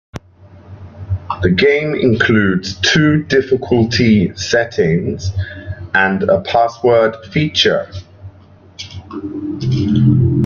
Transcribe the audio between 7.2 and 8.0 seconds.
feature.